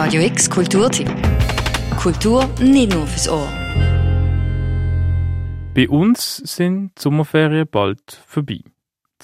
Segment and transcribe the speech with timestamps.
[0.00, 1.10] Radio X Kulturtipp.
[2.00, 3.48] Kultur nicht nur fürs Ohr.
[5.74, 8.60] Bei uns sind die Sommerferien bald vorbei.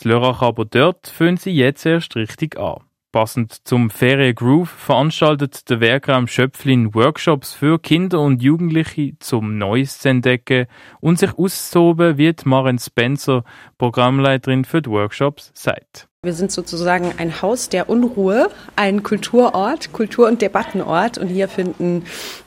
[0.02, 2.80] Die Lörrach aber dort fühlen sie jetzt erst richtig an.
[3.12, 10.08] Passend zum Feriengroove veranstaltet der Werkraum Schöpflin Workshops für Kinder und Jugendliche zum Neues zu
[10.08, 10.66] entdecken
[10.98, 13.44] und sich auszutoben, wie Maren Spencer,
[13.78, 16.08] Programmleiterin für die Workshops, sagt.
[16.24, 22.04] Wir sind sozusagen ein Haus der Unruhe, ein Kulturort, Kultur- und Debattenort und hier finden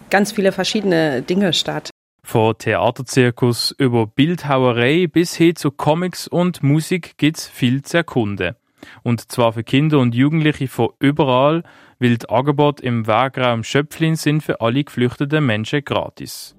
[0.10, 1.92] ganz viele verschiedene Dinge statt.
[2.24, 8.56] Von Theaterzirkus über Bildhauerei bis hin zu Comics und Musik gibt's viel zu erkunden.
[9.04, 11.62] Und zwar für Kinder und Jugendliche von überall,
[12.00, 16.56] weil die Angebote im Wegraum Schöpflin sind für alle geflüchteten Menschen gratis.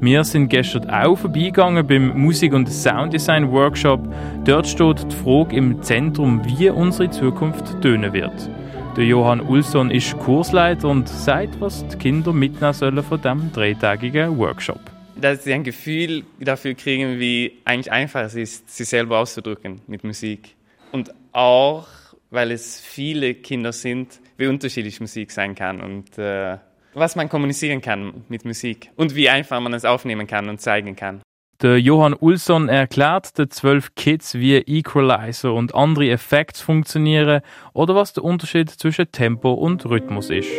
[0.00, 4.00] Wir sind gestern auch vorbeigegangen beim Musik- und Sounddesign-Workshop.
[4.44, 8.50] Dort steht die Frage im Zentrum, wie unsere Zukunft tönen wird.
[8.96, 14.36] Der Johann Ulsson ist Kursleiter und sagt, was die Kinder mitnehmen sollen von diesem dreitägigen
[14.38, 14.80] Workshop.
[15.16, 20.04] Dass sie ein Gefühl dafür kriegen, wie eigentlich einfach es ist, sich selber auszudrücken mit
[20.04, 20.54] Musik.
[20.92, 21.86] Und auch,
[22.30, 26.58] weil es viele Kinder sind, wie unterschiedlich Musik sein kann und äh,
[26.94, 30.96] was man kommunizieren kann mit Musik und wie einfach man es aufnehmen kann und zeigen
[30.96, 31.20] kann.
[31.62, 38.12] Der Johann Ulsson erklärt den zwölf Kids, wie Equalizer und andere Effekte funktionieren oder was
[38.12, 40.50] der Unterschied zwischen Tempo und Rhythmus ist.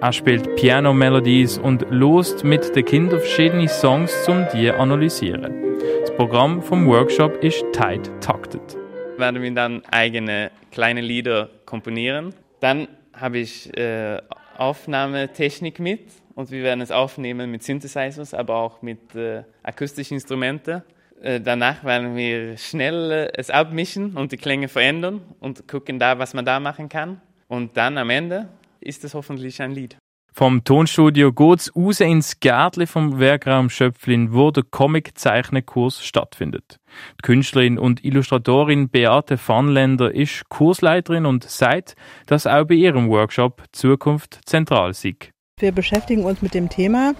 [0.00, 5.52] Er spielt Piano-Melodies und lost mit den Kindern verschiedene Songs, um die zu analysieren.
[6.00, 8.78] Das Programm vom Workshop ist tight taktet
[9.18, 12.34] werden wir dann eigene kleine Lieder komponieren.
[12.60, 14.20] Dann habe ich äh,
[14.58, 20.82] Aufnahmetechnik mit und wir werden es aufnehmen mit Synthesizers, aber auch mit äh, akustischen Instrumenten.
[21.20, 26.18] Äh, danach werden wir schnell äh, es abmischen und die Klänge verändern und gucken da,
[26.18, 27.20] was man da machen kann.
[27.48, 28.48] Und dann am Ende
[28.80, 29.96] ist es hoffentlich ein Lied.
[30.38, 36.78] Vom Tonstudio geht's raus ins Gärtli vom Werkraum Schöpflin, wo der Comic-Zeichnerkurs stattfindet.
[37.18, 41.96] Die Künstlerin und Illustratorin Beate Vanländer ist Kursleiterin und sagt,
[42.26, 45.16] dass auch bei ihrem Workshop Zukunft zentral sei.
[45.58, 47.14] Wir beschäftigen uns mit dem Thema,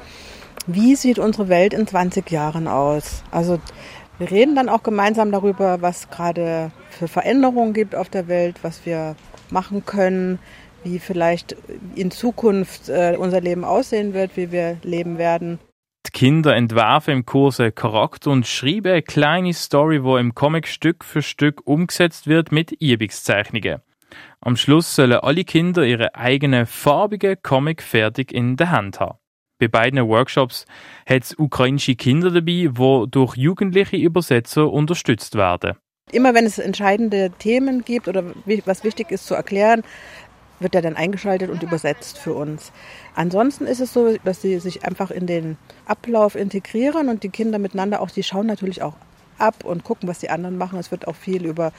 [0.68, 3.24] wie sieht unsere Welt in 20 Jahren aus?
[3.32, 3.58] Also
[4.20, 8.86] wir reden dann auch gemeinsam darüber, was gerade für Veränderungen gibt auf der Welt, was
[8.86, 9.16] wir
[9.50, 10.38] machen können,
[10.84, 11.56] wie vielleicht
[11.94, 15.58] in Zukunft äh, unser Leben aussehen wird, wie wir leben werden.
[16.06, 20.66] Die Kinder entwerfen im Kurs einen Charakter und schreiben eine kleine Story, wo im Comic
[20.66, 23.82] Stück für Stück umgesetzt wird mit Übungszeichnungen.
[24.40, 29.18] Am Schluss sollen alle Kinder ihre eigene farbige Comic fertig in der Hand haben.
[29.58, 30.64] Bei beiden Workshops
[31.06, 35.76] hat es ukrainische Kinder dabei, die durch jugendliche Übersetzer unterstützt werden.
[36.12, 38.24] Immer wenn es entscheidende Themen gibt oder
[38.64, 39.82] was wichtig ist zu erklären,
[40.60, 42.72] wird er dann eingeschaltet und übersetzt für uns.
[43.14, 47.58] Ansonsten ist es so, dass sie sich einfach in den Ablauf integrieren und die Kinder
[47.58, 48.94] miteinander auch, die schauen natürlich auch
[49.38, 50.78] ab und gucken, was die anderen machen.
[50.78, 51.72] Es wird auch viel über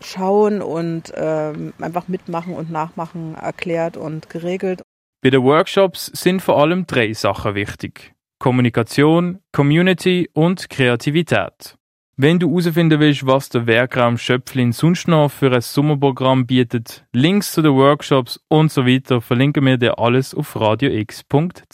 [0.00, 4.82] Schauen und ähm, einfach mitmachen und nachmachen erklärt und geregelt.
[5.22, 8.12] Bei den Workshops sind vor allem drei Sachen wichtig.
[8.40, 11.76] Kommunikation, Community und Kreativität.
[12.22, 17.50] Wenn du herausfinden willst, was der Werkraum Schöpflin sonst noch für ein Sommerprogramm bietet, Links
[17.50, 21.26] zu den Workshops und so weiter, verlinken wir dir alles auf radiox.ch.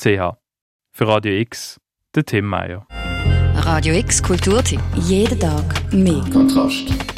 [0.03, 1.79] Für Radio X,
[2.15, 2.87] der Tim Meyer.
[3.57, 4.81] Radio X Kulturtipp.
[4.95, 6.25] Jeden Tag mehr.
[6.33, 7.18] Kontrast.